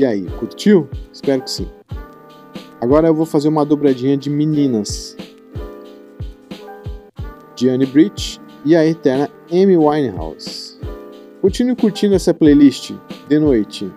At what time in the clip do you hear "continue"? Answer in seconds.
11.42-11.76